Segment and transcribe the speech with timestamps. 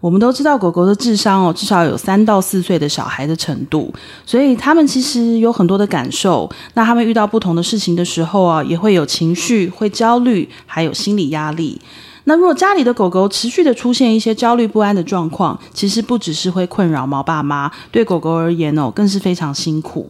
[0.00, 3.92] 我们都知道狗狗的智商哦，至少有三到四岁的小孩的程度，
[4.24, 6.50] 所以他们其实有很多的感受。
[6.74, 11.78] 那他们遇到不同的事情的时候啊，也会有情绪，会焦虑，还有心理压力。
[12.30, 20.08] 那如果家里的狗狗持续的出现一些焦虑不安的状况，其实不只是会困扰毛爸妈，对狗狗而言哦，更是非常辛苦。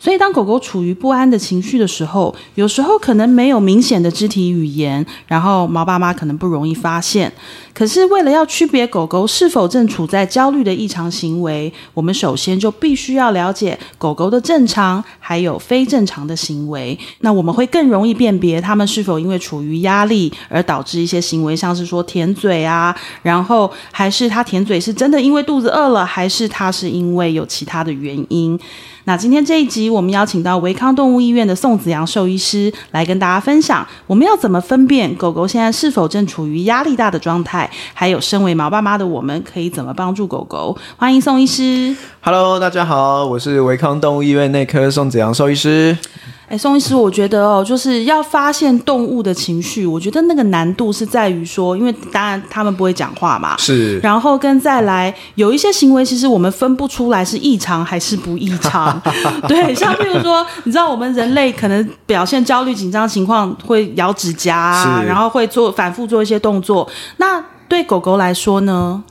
[0.00, 7.32] 所以，当狗狗处于不安的情绪的时候，有时候可能没有明显的肢体语言，然后毛爸妈可能不容易发现。
[7.72, 16.98] 可是，为了要区别狗狗是否正处在焦虑的异常行为，我们首先就必须要了解狗狗的正常还有非正常的行为。
[17.20, 28.58] 那我们会更容易辨别它们是否因为处于压力而导致一些行为，像是说舔嘴啊，然后还是它舔嘴是真的因为肚子饿了，还是它是因为有其他的原因。
[29.04, 40.76] 那今天这一集，我们邀请到维康动物医院的宋子阳兽医师来跟大家分享，我们要怎么分辨狗狗现在是否正处于压力大的状态，还有身为毛爸妈的我们可以怎么帮助狗狗。
[40.96, 41.96] 欢迎宋医师。
[42.20, 45.96] Hello，大家好，我是维康动物医院内科宋子阳兽医师。
[46.50, 59.00] 哎，宋医师，我觉得哦，就是要发现动物的情绪，我觉得那个难度是在于说，因为当然他们不会讲话嘛，是，然后跟再来有一些行为，其实我们分不出来是异常还是不异常。
[59.46, 67.40] 对，像比如说，你知道我们人类可能表现焦虑紧张情况会咬指甲啊，然后会做反复做一些动作，那。
[67.70, 69.02] 对狗狗来说呢，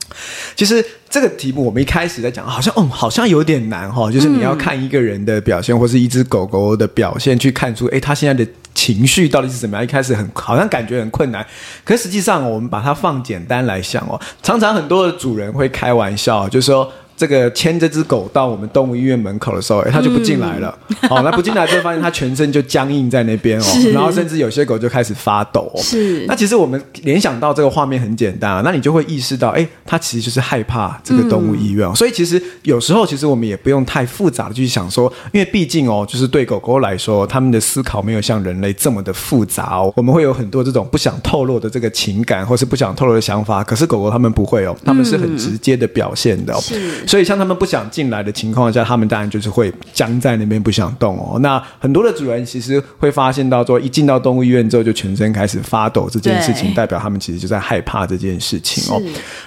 [0.54, 4.12] 其实这个题目我们一开始在讲，好像哦，好像有点难哈。
[4.12, 9.82] 就是你要看一个人的表现，或是一只狗狗的表现，去看出，哎，它现在的情绪到底是怎么样。
[9.82, 11.44] 一开始很好像感觉很困难，
[11.82, 16.92] 可实际上我们把它放简单来想哦，常常很多的主人会开玩笑，就是说。
[17.20, 20.74] 这个牵这只狗到我们动物医院门口的时候，哎，它就不进来了。
[21.02, 25.70] 嗯、哦，那不进来之后，发现它全身就僵硬在那边哦， 然后甚至有些狗就开始发抖。
[25.76, 26.24] 是。
[26.26, 31.86] 那其实我们联想到这个画面很简单啊，那你就会意识到，哎，它其实就是害怕这个动物医院。
[31.86, 39.92] 嗯、所以其实有时候，其实我们也不用太复杂的去想说，因为毕竟哦，就是对狗狗来说，它们的思考没有像人类这么的复杂哦。
[39.94, 46.58] 我们会有很多这种不想透露的这个情感，或是不想透露的想法，可是狗狗它们不会哦，它们是很直接的表现的哦。
[46.62, 47.09] 是。
[47.10, 51.40] 所以，像他们不想进来的情况下，他们当然就是会僵在那边不想动哦。
[51.40, 59.02] 那很多的主人其实会发现到说，一进到动物医院之后，就全身开始发抖，这件事情代表他们其实就在害怕这件事情哦。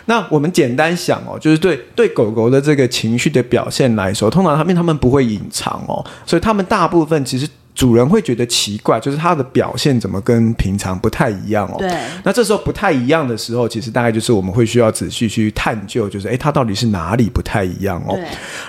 [0.08, 7.48] 那我们简单想哦，就是对对狗狗的这个情绪的表现来说，通常他们他们不会隐藏哦，所以他们大部分其实。
[7.76, 11.76] 主人会觉得奇怪，就是它的表现怎么跟平常不太一样哦？
[11.80, 11.90] 对。
[12.24, 18.14] 那这时候不太一样的时候，其实大概就是我们会需要仔细去探究，就是诶，它到底是哪里不太一样哦？
[18.16, 18.26] 对。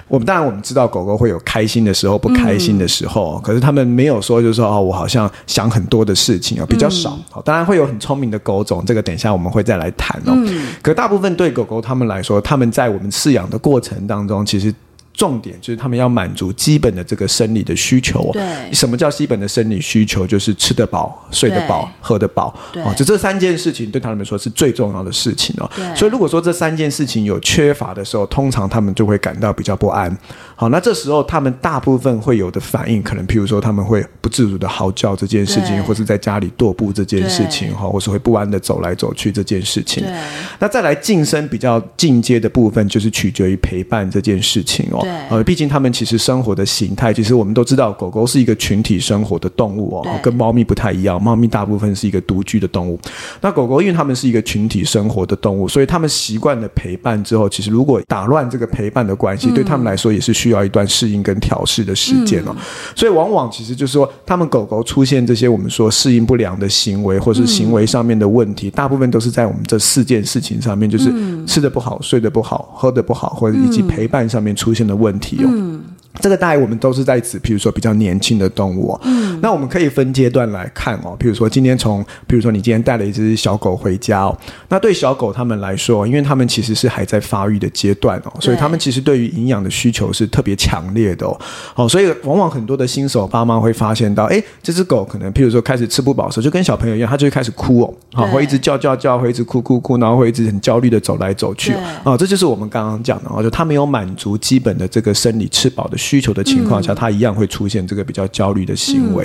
[0.09, 7.11] 我们当然我们知道狗狗会有开心的时候，不开心的时候，嗯、可是他们没有说就是说哦，我好像想很多的事情哦，比较少。
[7.31, 10.33] 好、嗯，当然会有很聪明的狗种，这个等一下我们会再来谈哦。
[10.35, 10.69] 嗯。
[10.81, 14.75] 可大部分对狗狗他们来说，他们在我们饲养的过程当中，其实。
[15.15, 18.31] 重点就是他们要满足基本的这个生理的需求。
[18.33, 20.27] 对，什么叫基本的生理需求？
[20.27, 22.55] 就是吃得饱、睡得饱、喝得饱。
[22.97, 25.55] 就这三件事情对他们来说是最重要的事情
[25.95, 30.15] 所以如果说这三件事情有缺乏的时候，通常他们就会感到比较不安。
[30.57, 40.03] 好，那这时候他们大部分会有的反应，可能譬如说他们会不自主的嚎叫这件事情，或是在家里踱步这件事情，哈，或是会不安的走来走去这件事情。
[40.05, 40.13] 对，
[40.61, 45.01] 那再来晋升比较进阶的部分，就是取决于陪伴这件事情哦。
[45.03, 51.21] 对，呃，毕竟他们其实生活的形态，其实我们都知道，狗狗是一个群体生活的动物哦，跟猫咪不太一样。
[51.21, 52.99] 猫咪大部分是一个独居的动物，
[53.41, 62.51] 那狗狗因为它们是一个群体生活的动物，所以他们习惯了陪伴之后，其实如果打乱这个陪伴的关系，嗯、对他们来说也是需要一段适应跟调试的时间哦。
[62.51, 62.57] 嗯、
[62.95, 71.11] 所以往往其实就是说，他们狗狗出现这些我们说适应不良的行为，或是行为上面的问题，嗯、大部分都是在我们这四件事情上面，就是
[71.47, 75.49] 吃的不好、睡得不好、喝的不好，或者以及陪伴上面出现的问题哦。
[75.51, 75.81] 嗯
[76.21, 79.01] 这个大概我们都是在指，比如说比较年轻的动物哦。
[79.03, 79.34] 嗯。
[79.41, 81.17] 那我们可以分阶段来看哦。
[81.19, 84.37] 比如说今天从，比如说你今天带了一只小狗回家哦。
[84.69, 91.41] 那对小狗他们来说，因为他们其实是还在发育的阶段哦，所以他们其实对于营养的需求是特别强烈的哦。
[91.75, 97.95] 哦，所以往往很多的新手爸妈会发现到，哎，这只狗可能譬如说开始吃不饱的时候，就跟小朋友一样，它就会开始哭哦。
[98.13, 101.75] 好，会一直叫叫叫，会一直哭哭哭，然后会一直很焦虑的走来走去。
[102.05, 105.99] 哦，这就是我们刚刚讲的哦，就它没有满足基本的这个生理吃饱的。
[106.05, 109.24] 需求的情况下，它一样会出现这个比较焦虑的行为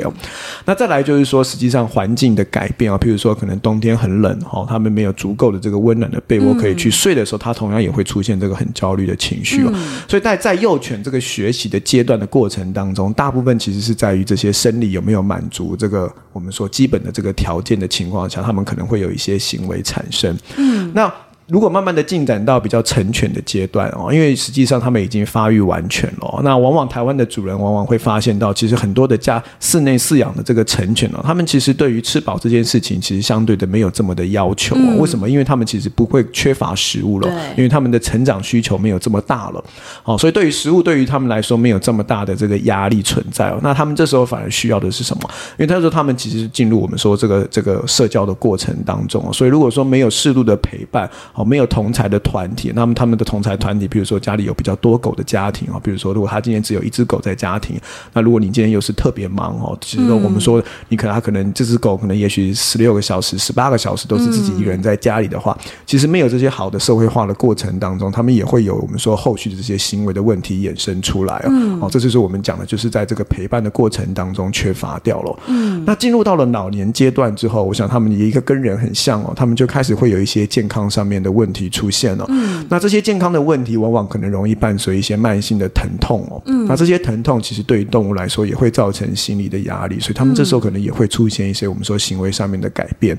[0.65, 9.73] 那再来就是说，实际上环境的改变啊，譬如说可能冬天很冷哈，他们没有足够的这个温暖的被窝可以去睡的时候，他同样也会出现这个很焦虑的情绪哦。
[10.07, 20.37] 所以在在幼犬这个学习的阶段的过程当中，大部分其实是在于这些生理有没有满足这个我们说基本的这个条件的情况下，他们可能会有一些行为产生。
[20.57, 21.11] 嗯，那。
[21.49, 26.39] 如果慢慢的进展到比较成犬的阶段哦，因为实际上他们已经发育完全了。
[26.43, 34.75] 那往往台湾的主人往往会发现到，其实很多的家室内饲养的这个成犬哦，他们其实对于吃饱这件事情，其实相对的没有这么的要求。
[34.99, 35.27] 为什么？
[35.27, 39.63] 因为他们其实不会缺乏食物了，因为他们的成长需求没有这么大了。
[40.03, 43.59] 哦，所以对于食物，对于他们来说没有这么大的这个压力存在哦。
[43.63, 45.23] 那他们这时候反而需要的是什么？
[45.57, 51.09] 因为他说他们其实进入我们说这个这个社交的过程当中，所以如果说没有适度的陪伴。
[51.39, 57.79] 哦，没有同才的团体，那么他们的同才团体，比如说家里有比较多狗的家庭啊，比如说如果他今天只有一只狗在家庭，
[58.11, 71.79] 那如果你今天又是特别忙哦，其实我们说你可能他可能这只狗可能也许十六个小时、十八个小时都是自己一个人在家里的话，其实没有这些好的社会化的过程当中，他们也会有我们说后续的这些行为的问题衍生出来哦。
[71.83, 75.39] 哦，这就是我们讲的，就是在这个陪伴的过程当中缺乏掉了。
[75.47, 93.17] 嗯，那进入到了老年阶段之后，我想他们一个跟人很像哦，他们就开始会有一些健康上面的问题出现了，嗯，那这些健康的问题往往可能容易伴随一些慢性的疼痛哦，嗯，那这些疼痛其实对于动物来说也会造成心理的压力，所以他们这时候可能也会出现一些我们说行为上面的改变。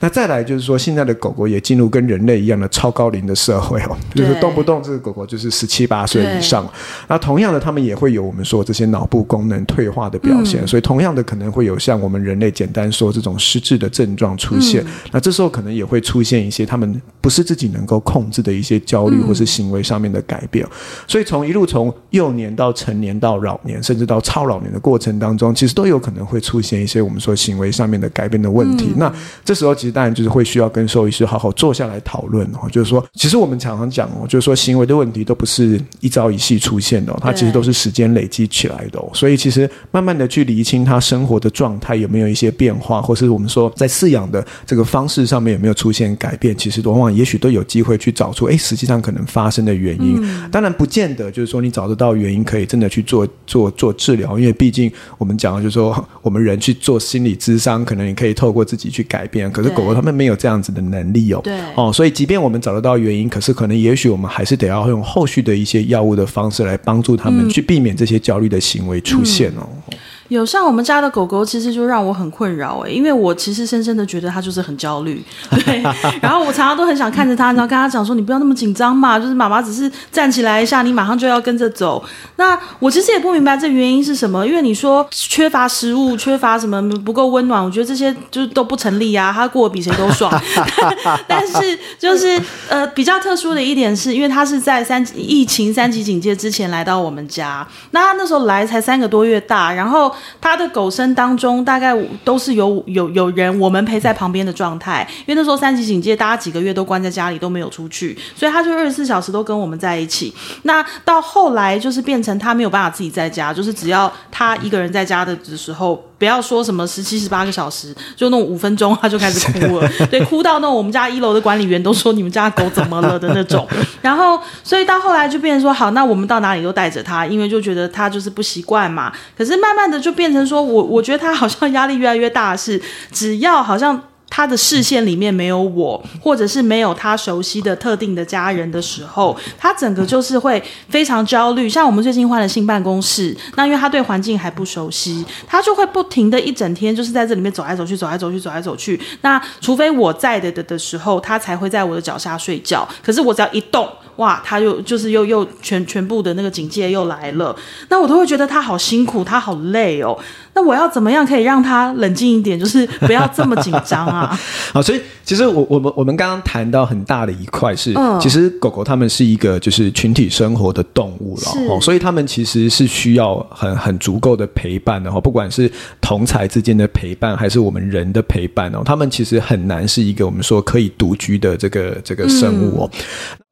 [0.00, 6.68] 那再来就是说，现在的狗狗也进入跟人类一样的超高龄的社会哦，就是动不动这个狗狗就是十七八岁以上，
[7.08, 14.84] 那同样的，他们也会有我们说这些脑部功能退化的表现，所以同样的可能会有像我们人类简单说这种失智的症状出现。
[15.10, 20.66] 那这时候可能也会出现一些他们不是自己能够控制的一些焦虑或是行为上面的改变，
[21.06, 28.92] 所以从一路从幼年到成年到老年，甚至到超老年的过程当中，其实都有可能会出现一些我们说行为上面的改变的问题。
[28.96, 29.12] 那
[29.44, 39.02] 这时候其实当然就是会需要跟兽医师好好坐下来讨论哦，就是说，其实我们常常讲哦，就是说行为的问题都不是一朝一夕出现的，它其实都是时间累积起来的。
[39.12, 50.18] 所以其实慢慢的去厘清他生活的状态有没有一些变化，或是我们说在饲养的这个方式上面有没有出现改变，其实往往也许都有机会去找出，哎，实际上可能发生的原因。
[50.22, 54.38] 嗯、当然，不见得就是说你找得到原因，可以真的去做做做治疗。
[54.38, 59.50] 因为毕竟我们讲的就是说，我们人去做心理咨商，可能你可以透过自己去改变。
[59.50, 61.40] 可是狗狗它们没有这样子的能力哦。
[61.42, 61.58] 对。
[61.76, 69.66] 哦，所以即便我们找得到原因，可是可能也许我们还是得要用后续的一些药物的方式来帮助他们去避免这些焦虑的行为出现哦。
[69.90, 69.98] 嗯
[70.32, 75.22] 有像我们家的狗狗，其实就让我很困扰哎，因为我其实深深的觉得它就是很焦虑，
[75.64, 75.82] 对。
[76.20, 82.02] 然后我常常都很想看着它，然后跟它讲说：“你不要那么紧张嘛，就是妈妈只是站起来一下，你马上就要跟着走。”
[82.36, 89.30] 那我其实也不明白这原因是什么，因为你说缺乏食物、缺乏什么不够温暖，我觉得这些就都不成立啊。
[89.34, 90.32] 它过得比谁都爽，
[91.28, 100.12] 但是就是呃比较特殊的一点是，因为它是在三疫情三级警戒之前来到我们家，那它那时候来才三个多月大，然后。
[100.40, 110.34] 他的狗生当中，大概都是有有有人我们陪在旁边的状态，因为那时候三级警戒，大家几个月都关在家里都没有出去，所以他就二十四小时都跟我们在一起。
[110.62, 116.02] 那到后来就是变成他没有办法自己在家，就是只要他一个人在家的时候。
[116.22, 123.66] 不要说什么十七十八个小时，就那种五分钟他就开始哭了， 对，哭到那种我们家一楼的管理员都说你们家狗怎么了的那种。
[124.00, 129.12] 然后，所以到后来就变成说，好，那我们到哪里都带着他，因为就觉得他就是不习惯嘛。
[129.36, 134.02] 可是慢慢的就变成说我我觉得他好像压力越来越大，是只要好像。
[134.34, 141.68] 他的视线里面没有我，或者是没有他熟悉的特定的家人的时候，他整个就是会非常焦虑。
[141.68, 148.98] 像我们最近换了新办公室，那因为他对环境还不熟悉，他就会不停的一整天就是在这里面走来走去，走来走去，走来走去。
[149.20, 152.88] 那除非我在的的的时候，他才会在我的脚下睡觉。
[153.04, 153.86] 可是我只要一动，
[154.16, 157.54] 哇，他就就是又又全全部的那个警戒又来了。
[157.90, 160.18] 那我都会觉得他好辛苦，他好累哦。
[160.54, 164.21] 那我要怎么样可以让他冷静一点，就是不要这么紧张啊？
[164.72, 182.90] 好，所以其实我我们我们刚刚谈到很大的一块是，嗯、其实狗狗它们是一个就是群体生活的动物了，哦，所以它们其实是需要很很足够的陪伴的哈，不管是同才之间的陪伴，还是我们人的陪伴哦，它们其实很难是一个我们说可以独居的这个这个生物哦。
[182.92, 182.98] 嗯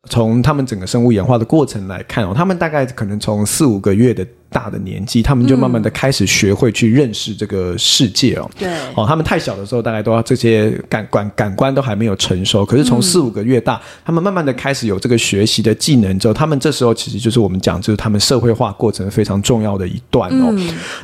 [0.09, 8.51] 从他们整个生物演化的过程来看哦，他们大概可能从四五个月的大的年纪，他们就慢慢的开始学会去认识这个世界哦。
[8.59, 12.67] 对，哦，他们太小的时候，大概都要这些感感感官都还没有成熟。
[12.67, 20.53] 可是从四五个月大，他们慢慢的开始有这个学习的技能之后，他们这时候其实就是我们讲，就是他们社会化过程非常重要的一段哦。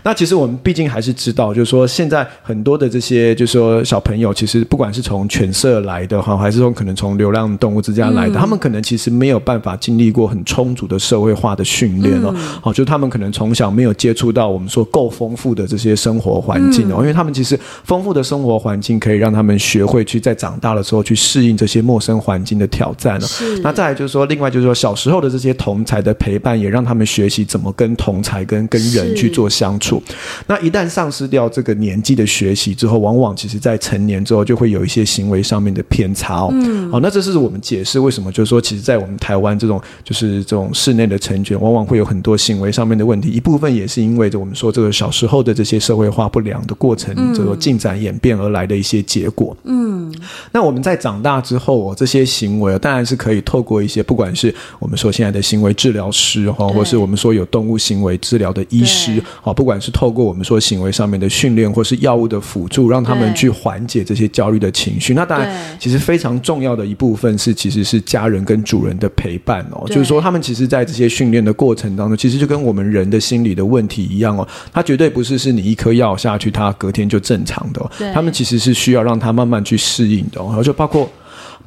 [0.03, 12.35] 那其实我们毕竟还是知道，就是说现在很多的这些，就是说小朋友，其实不管是从犬舍来的哈，还是说可能从流浪动物之家来的，他们可能其实没有办法经历过很充足的社会化的训练哦。
[12.63, 13.27] 好，就他们可能。
[13.37, 23.27] 从小没有接触到我们说够丰富的这些生活环境哦，因为他们其实丰富的生活环境可以让他们学会去在长大的时候去适应这些陌生环境的挑战呢。
[23.27, 23.59] 是。
[23.59, 30.03] 那再来就是说，另外就是说，小时候的这些同才的陪伴，也让他们学习怎么跟同才跟跟人去做相处。
[30.47, 36.49] 那一旦丧失掉这个年纪的学习之后，往往其实在成年之后就会有一些行为上面的偏差哦。
[36.53, 36.91] 嗯。
[36.91, 43.31] 好，那这是我们解释为什么就是说，其实，在我们台湾这种就是这种室内的成犬，往往会有很多行为上面的问题。
[43.31, 49.57] 一部分也是因为着我们说这个小时候的这些社会化不良的过程，这个进展演变而来的一些结果。
[49.65, 50.15] 嗯，
[50.53, 65.15] 那我们在长大之后，这些行为当然是可以透过一些，不管是我们说现在的行为治疗师哈，或是我们说有动物行为治疗的医师，好，不管是透过我们说行为上面的训练，或是药物的辅助，让他们去缓解这些焦虑的情绪。
[65.15, 73.21] 那当然，其实非常重要的一部分是，其实是家人跟主人的陪伴哦，就是说他们其实在这些训练的过程当中，其实就跟我们人的。
[73.27, 77.91] 心理的问题一样哦，他绝对不是是你一颗药下去，他隔天就正常的哦。
[78.15, 80.47] 他们其实是需要让他慢慢去适应的哦。
[80.47, 81.11] 然后就包括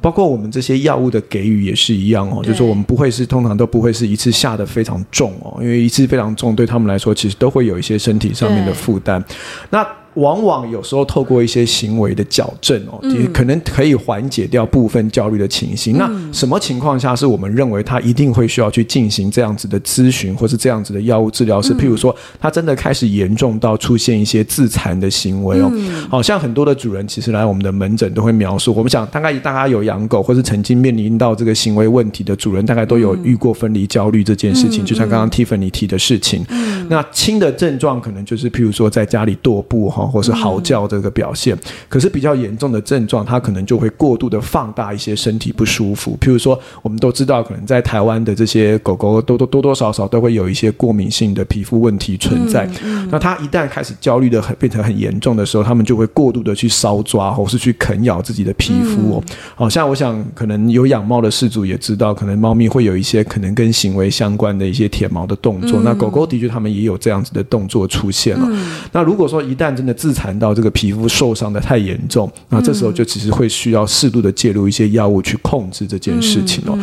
[0.00, 9.22] 包括我们这些药物的给予也是一样哦，就是说我们不会是通常都不会是一次下的非常重哦，因为一次非常重对他们来说其实都会有一些身体上面的负担。
[9.68, 15.96] 那往往有时候透过一些行为的矫正哦，也可能可以缓解掉部分焦虑的情形。
[15.96, 21.62] 嗯、那什么情况下是我们认为他一定会需要去进行这样子的咨询，或是这样子的药物治疗？
[21.62, 25.70] 是譬如说，他真的开始严重到出现一些自残的行为哦。
[26.08, 34.84] 好、嗯、像很多的主人其实来我们的门诊都会描述，我们想大概大家有养狗或是曾经面临到这个行为问题的主人，大概都有遇过分离焦虑这件事情。
[34.84, 36.44] 就像刚刚 Tiffany 提的事情，
[36.88, 39.99] 那轻的症状可能就是譬如说在家里踱步哈。
[40.06, 41.56] 或是嚎叫这个表现，
[41.88, 46.16] 可是比较严重的症状，它可能就会过度的放大一些身体不舒服。
[46.20, 52.68] 譬如说，我们都知道，可能在台湾的这些狗狗，多多多多少少都会有一些过敏性的皮肤问题存在。
[53.10, 59.22] 那它一旦开始焦虑的很变成很严重的时候，它们就会过度的去搔抓，或是去啃咬自己的皮肤哦。
[59.54, 65.80] 好像我想，可能有养猫的饲主也知道，可能猫咪会有一些可能跟行为相关的一些舔毛的动作。
[65.82, 68.48] 那狗狗的确，它们也有这样子的动作出现了。
[68.92, 76.78] 那如果说一旦真的自残到这个皮肤受伤的太严重，那这时候就其实会需要适度的介入一些药物去控制这件事情哦。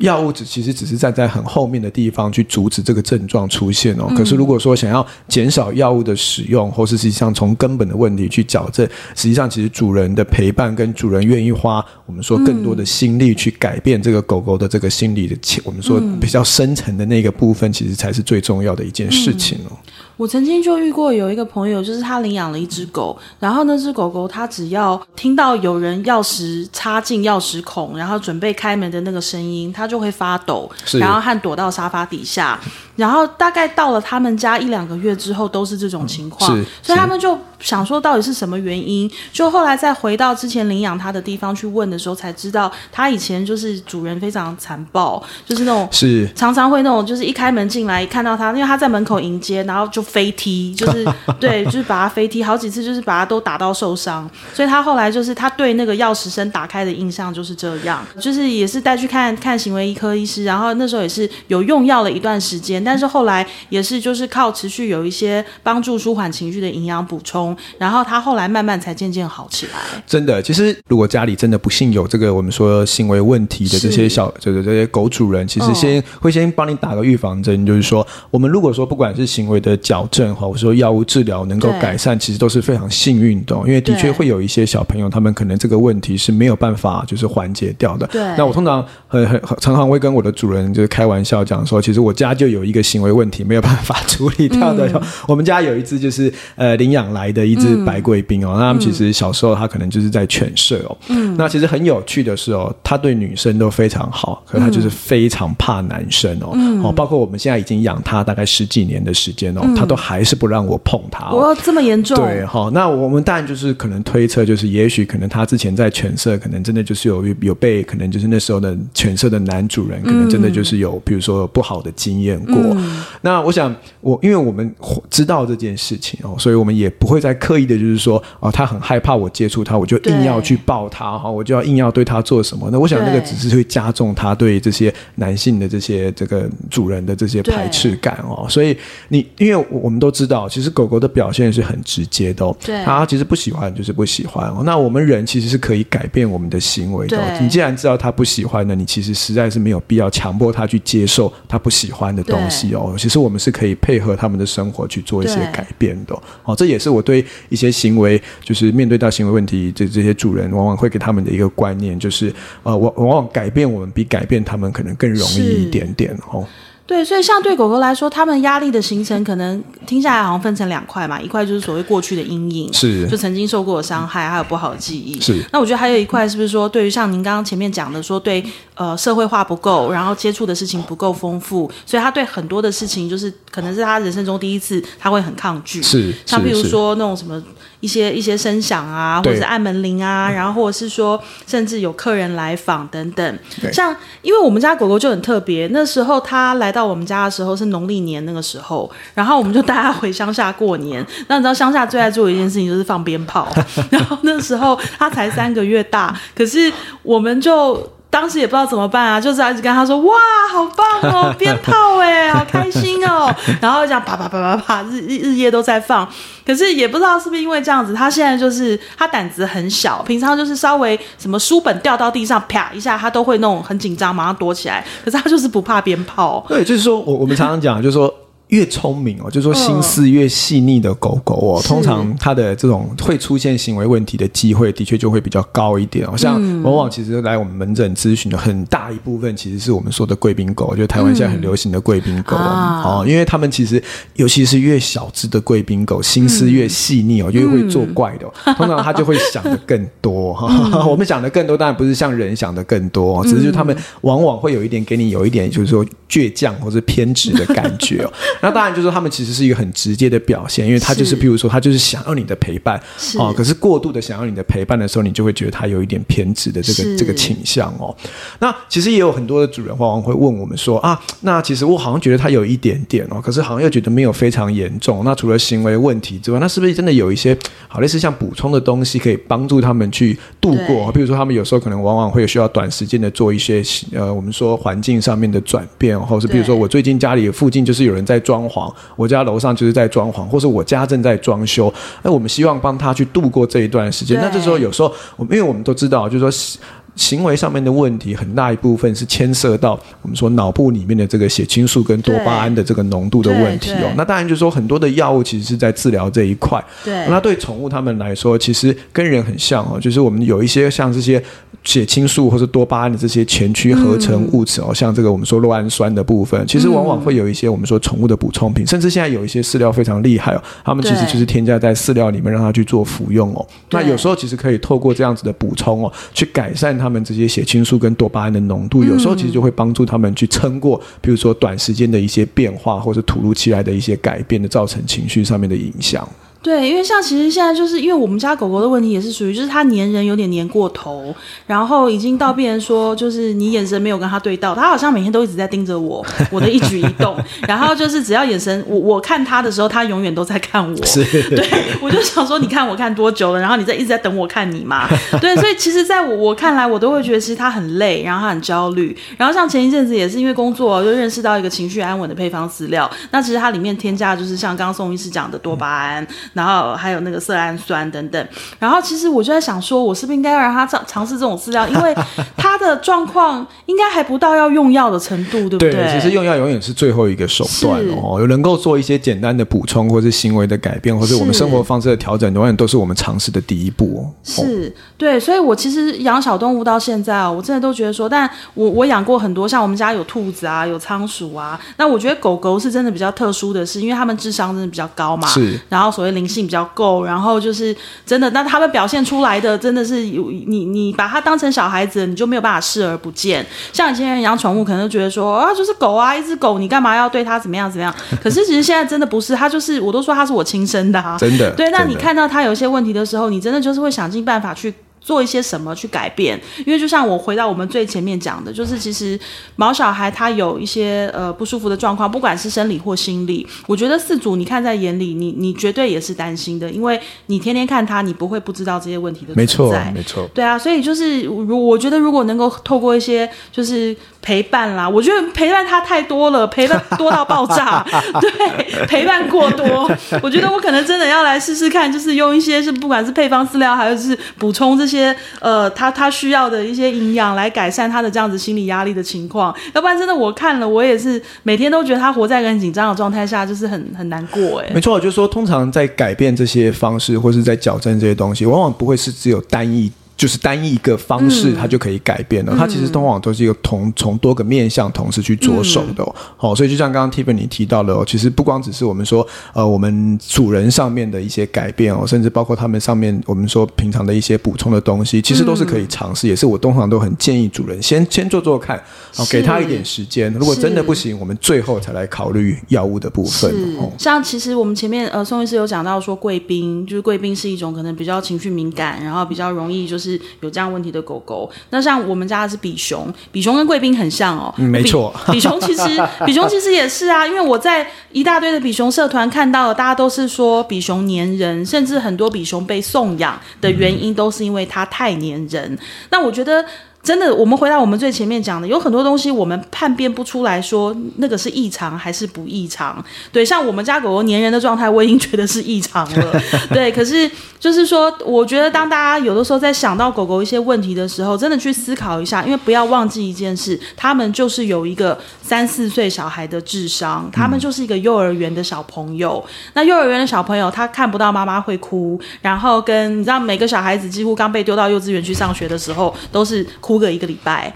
[0.00, 4.12] 药物只其实只是站在很后面的地方去阻止这个症状出现哦。
[4.16, 19.76] 可是如果说想要减少药物的使用，或是实际上从根本的问题去矫正，实际上其实主人的陪伴跟主人愿意花我们说更多的心力去改变这个狗狗的这个心理的，我们说比较深层的那个部分，其实才是最重要的一件事情哦。
[20.20, 32.60] 我曾经就遇过有一个朋友，就是他领养了一只狗，然后那只狗狗它只要听到有人钥匙插进钥匙孔，然后准备开门的那个声音，它就会发抖，然后和躲到沙发底下。
[32.96, 39.10] 然后大概到了他们家一两个月之后，都是这种情况，嗯、所以他们就想说到底是什么原因？
[39.32, 51.06] 就后来再回到之前领养它的地方去问的时候，才知道他以前就是主人非常残暴，就是那种是常常会那种就是一开门进来看到他，因为他在门口迎接，然后就飞踢，就是
[51.38, 54.28] 对，就是把他飞踢好几次，就是把他都打到受伤。
[54.52, 69.78] 所以他后来就是他对那个钥匙声打开的印象就是这样，就是也是带去看看行为医科医师，然后那时候也是有用药了一段时间，但是后来也是就是靠持续有一些帮助舒缓情绪的营养补充，然后他后来慢慢才渐渐好起来。
[70.06, 88.06] 真的，其实如果家里真的不幸有这个我们说行为问题的这些小就是这些狗主人，其实先、哦、会先帮你打个预防针，就是说我们如果说不管是行为的矫正哈，我说药物治疗能够改善，其实都是非常幸运的，因为的确会有一些小朋友他们可能这个问题是没有办法就是缓解掉的。
[88.06, 93.10] 对，那我通常很很常常会跟我的主人就是开玩笑讲说，其实我家就有一个行为。
[93.10, 94.88] 问题没有办法处理掉的。
[94.94, 100.96] 嗯、我们家有一只就是呃领养来的一只白贵宾哦，嗯、那他们其实小时候他可能就是在犬舍哦。
[101.08, 106.52] 嗯，那其实很有趣的是哦，他对女生都非常好，可是他就是非常怕男生哦。
[106.54, 111.32] 嗯、哦，包括我们现在已经养他大概十几年的时间哦，都还是不让我碰它、
[111.64, 112.16] 这么严重？
[112.16, 122.54] 对哈、哦，那我们当然就是可能推测，就是也许可能他之前在犬舍，可能真的就是有有被可能就是那时候的犬舍的男主人，可能真的就是有，比如说不好的经验过。
[122.54, 124.72] 嗯、那我想，我因为我们
[125.10, 132.68] 知道这件事情哦，所以我们也不会再刻意的，就是说哦，他很害怕我接触他，我就硬要去抱他哈，我就要硬要对他做什么。
[132.70, 138.46] 那我想那个只是会加重他对这些男性的这些这个主人的这些排斥感哦。
[138.48, 138.76] 所以
[139.08, 144.62] 你因为我们都知道，其实狗狗的表现是很直接的，对，它其实不喜欢就是不喜欢哦。
[144.64, 147.18] 那我们人其实是可以改变我们的行为的。
[147.40, 152.94] 你既然知道它不喜欢的，你其实实在是没有必要强迫它去接受它不喜欢的东西哦。
[152.98, 156.54] 其实我们是可以配合他们的生活去做一些改变的哦。
[156.56, 166.46] 这也是我对一些行为，就是面对到行为问题，这这些主人往往会给他们的一个观念，就是呃，往往往改变我们比改变他们可能更容易一点点哦。
[166.90, 175.20] 对，所以像对狗狗来说，他们压力的形成可能听下来好像分成两块嘛，一块就是所谓过去的阴影，是就曾经受过的伤害，还有不好的记忆。
[175.20, 178.44] 是，那我觉得还有一块是不是说，对于像您刚刚前面讲的说，对
[178.74, 185.80] 呃社会化不够，然后接触的事情不够丰富，所以他对很多的事情就是可能是他人生中第一次，他会很抗拒。
[185.80, 187.40] 是，像比如说那种什么
[187.80, 193.38] 一些一些声响啊，或者是按门铃啊，然后或者是说甚至有客人来访等等。
[193.72, 196.90] 像因为我们家狗狗就很特别，那时候它来到。
[196.90, 201.06] 我们家的时候是农历年那个时候，然后我们就带它回乡下过年。
[201.28, 203.46] 那你知道乡下最爱做的一件事情就是放鞭炮，
[203.90, 206.72] 然后那时候它才三个月大，可是
[207.04, 210.12] 我们就当时也不知道怎么办啊，就是一直跟他说：“哇，
[210.52, 213.32] 好棒哦， 鞭炮哎，好开心哦。
[213.62, 216.06] ”然后这样啪啪啪啪啪，日日日夜都在放。
[216.44, 224.84] 可是也不知道是不是因为这样子，他现在就是他胆子很小，平常就是稍微什么书本掉到地上啪一下，他都会那种很紧张，马上躲起来。
[225.04, 226.44] 可是他就是不怕鞭炮。
[226.48, 228.12] 对，就是说我我们常常讲，就是说。
[228.50, 236.16] 越聪明哦，就是说心思越细腻的狗狗哦，通常它的这种会出现行为问题的机会，的确就会比较高一点哦。
[236.16, 243.82] 像往往其实来我们门诊咨询的很大一部分，其实是我们说的贵宾狗，就是台湾现在很流行的贵宾狗哦，因为他们其实
[244.14, 250.34] 尤其是越小只的贵宾狗，心思越细腻哦，越会作怪的，通常它就会想的更多。
[250.34, 250.50] 哈。
[250.90, 258.12] 我们想的更多，当然不是像人想的更多，只是就他们往往会有一点给你有一点就是说倔强或者偏执的感觉哦。
[258.42, 262.80] 那当然，就是说他们其实是一个很直接的表现，因为他就是，譬如说，他就是想要你的陪伴，
[263.18, 267.94] 哦，可是过度的想要你的陪伴的时候，你就会觉得他有一点偏执的这个这个倾向哦。
[268.38, 275.04] 那其实也有很多的主人往往会问我们说啊，那其实我好像觉得他有一点点哦，可是好像又觉得没有非常严重。
[275.04, 277.36] 那除了行为问题之外，那是不是真的有一些
[277.68, 280.90] 好类似像补充的东西可以帮助他们去度过？
[280.92, 294.16] 比如说，他们有时候可能往往会有需要短时间的做一些呃，我们说环境上面的转变，或是比如说我最近家里附近就是有人在装潢，我家楼上就是在装潢，或是我家正在装修，那我们希望帮他去度过这一段时间。
[294.20, 296.60] 那这时候有时候，我们因为我们都知道，就是说。
[296.96, 303.90] 行为上面的问题很大一部分是牵涉到我们说脑部里面的这个血清素跟多巴胺的这个浓度的问题哦。
[303.96, 306.62] 那当然就是说很多的药物其实是在治疗这一块。
[306.84, 307.06] 对。
[307.08, 311.22] 那对宠物它们来说，其实跟人很像哦，就是我们有一些像这些
[311.62, 323.46] 血清素或者多巴胺的这些前驱合成物质哦，嗯、像这个我们说酪氨酸的部分，其实往往会有一些我们说宠物的补充品，甚至现在有一些饲料非常厉害哦，他们其实就是添加在饲料里面让它去做服用哦。
[323.70, 326.79] 那有时候其实可以透过这样子的补充哦，去改善。
[326.80, 336.08] 他们这些血清素跟多巴胺的浓度，有时候其实就会帮助他们去撑过，比如说短时间的一些变化，或者突如其来的一些改变的造成情绪上面的影响。
[336.42, 341.14] 对，因为像其实现在就是因为我们家狗狗的问题也是属于，就是它粘人有点粘过头，
[341.46, 347.14] 然后已经到变成说，就是你眼神没有跟它对到，它好像每天都一直在盯着我，我的一举一动，
[347.46, 350.86] 然后就是只要眼神我我看它的时候，它永远都在看我。
[350.86, 351.46] 是，对，
[351.82, 353.38] 我就想说，你看我看多久了？
[353.38, 354.88] 然后你在一直在等我看你嘛？
[355.20, 358.96] 对，所以其实在我我看来，我都会觉得其实它很累，然后它很焦虑。
[359.18, 366.06] 然后像前一阵子也是因为工作，就认识到一个情绪安稳的配方饲料，那其实它里面添加的就是像刚刚宋医师讲的多巴胺。
[366.32, 371.94] 然后还有那个色氨酸等等，然后其实我就在想说，我是不是应该要让他尝尝试这种饲料，因为
[372.36, 375.72] 他的状况应该还不到要用药的程度，对不对？
[375.72, 378.18] 对，其实用药永远是最后一个手段哦。
[378.20, 384.06] 有能够做一些简单的补充，或是行为的改变，或是我们生活方式的调整，永远都是我们尝试的第一步。
[384.22, 403.44] 是，对，所以我其实养小动物到现在哦，我真的都觉得说，但我我养过很多，像我们家有兔子啊，有仓鼠啊，那我觉得狗狗是真的比较特殊的是，因为它们智商真的比较高嘛，是，然后所谓灵性比较够，然后就是真的，那他们表现出来的真的是有你你把它当成小孩子，你就没有办法视而不见。
[403.72, 407.94] 像以前人养宠物，可能就觉得说啊，就是狗啊，一只狗，你干嘛要对它怎么样怎么样？
[408.22, 411.50] 可是其实现在真的不是，它就是我都说它是我亲生的啊，真的。
[411.52, 414.74] 对，那你看到它有一些问题的时候，你真的就是会想尽办法去。
[415.00, 416.40] 做一些什么去改变？
[416.66, 419.18] 因为就像我回到我们最前面讲的，就是其实
[419.56, 429.42] 毛小孩他有一些呃不舒服的状况，不管是生理或心理，我觉得四组你看在眼里，你你绝对也是担心的，因为你天天看他，你不会不知道这些问题的存在。
[429.42, 430.30] 没错，没错。
[430.34, 437.84] 对啊，所以就是如我觉得如果能够透过一些就是陪伴啦，我觉得陪伴他太多了，陪伴 多到爆炸，
[438.20, 439.90] 对，陪伴过多，
[440.22, 445.14] 我觉得我可能真的要来试试看，就是用一些是不管是配方饲料，还是补充这些。
[445.38, 454.70] 呃，他他需要的一些营养来改善他的这样子心理压力的情况，要不然真的我看了，我也是每天都觉得他活在一个很紧张的状态下，就是很很难过哎。
[454.74, 459.90] 没错，就是说通常在改变这些方式，或是在矫正这些东西，往往不会是只有单一。
[460.20, 462.52] 就是单一一个方式，它就可以改变了。
[462.54, 466.14] 嗯、它其实通往都是一个同从多个面向同时去着手的、哦。
[466.36, 476.26] 好、嗯哦，所以就像刚刚 Tiffany 提到的哦，其实不光只是我们说呃，我们主人上面的一些改变哦，甚至包括他们上面我们说平常的一些补充的东西，其实都是可以尝试。
[476.26, 478.76] 嗯、也是我通常都很建议主人先先做做看，
[479.16, 480.30] 哦，给他一点时间。
[480.34, 483.50] 如果真的不行，我们最后才来考虑药物的部分。
[483.78, 490.09] 哦、像其实我们前面呃宋医师有讲到说贵宾，就是贵宾是一种可能比较情绪敏感，然后比较容易就是。
[490.40, 494.54] 有这样问题的狗狗，那像我们家的是比熊，比熊跟贵宾很像哦。
[494.58, 495.82] 嗯、没错，比， 比熊其实
[496.24, 505.72] 比熊其实也是啊，因为我在一大堆的比熊社团看到，大家都是说比熊粘人，甚至很多比熊被送养的原因都是因为它太粘人。
[505.72, 505.78] 嗯、
[506.10, 506.64] 那我觉得。
[507.02, 513.02] 真的，我们回到我们最前面讲的，有很多东西我们判别不出来说那个是异常还是不异常。
[513.32, 516.40] 对，像我们家狗狗粘人的状态，我已经觉得是异常了。
[516.68, 529.42] 对，可是就是说，我觉得当大家有的时候在想到狗狗一些问题的时候，真的去思考一下，因为不要忘记一件事，他们就是有一个三四岁小孩的智商，他们就是一个幼儿园的小朋友。
[529.72, 536.66] 那幼儿园的小朋友，他看不到妈妈会哭，然后跟你知道每个小孩子几乎刚被丢到幼稚园去上学的时候，都是。
[536.90, 537.72] 哭个一个礼拜，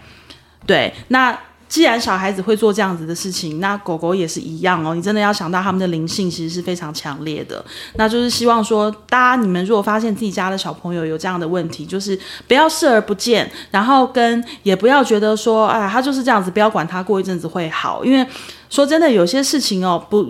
[0.66, 0.92] 对。
[1.07, 4.92] 那既然小孩子会做这样子的事情，那狗狗也是一样哦。
[4.92, 7.64] 你真的要想到他们的灵性其实是非常强烈的。
[7.94, 18.05] 那就是希望说，大家你们如果发现自己家的小朋友有这样的问题，就是不要视而不见，然后跟也不要觉得说，哎，他就是这样子，不要管他，过一阵子会好。
[18.05, 18.27] 因为
[18.68, 20.27] 说真的，有些事情哦，不。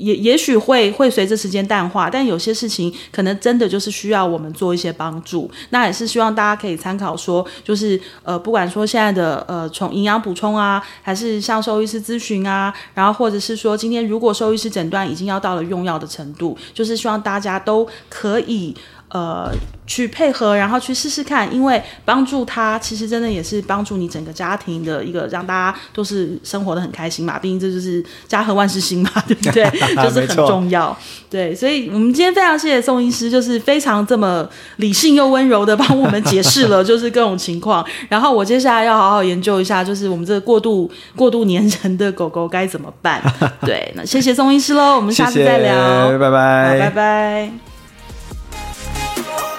[0.00, 5.50] 也也许会会随着时间淡化，但有些事情可能真的就是需要我们做一些帮助。
[5.68, 18.74] 那也是希望大家可以参考说，就是呃，不管说现在的呃，从营养补充啊，还是向兽医师咨询啊，然后或者是说今天如果兽医师诊断已经要到了用药的程度，就是希望大家都可以。
[19.10, 19.50] 呃，
[19.88, 27.36] 去配合，然后去试试看，因为帮助他，其实真的也是帮助你整个家庭的一个，让大家都是生活的很开心嘛。
[27.36, 29.64] 毕竟这就是家和万事兴嘛，对不对？
[30.00, 30.96] 就是很重要。
[31.28, 37.84] 对，所以我们今天非常谢谢宋医师，就是非常这么理性又温柔的帮我们解释了， 就是各种情况。
[38.08, 43.20] 然后我接下来要好好研究一下，就是我们这个过度过度粘人的狗狗该怎么办。
[43.62, 47.69] 对，那谢谢宋医师喽，我们下次再聊， 谢谢拜拜，拜拜。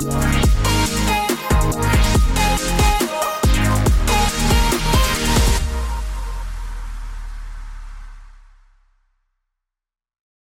[0.03, 0.40] Bye.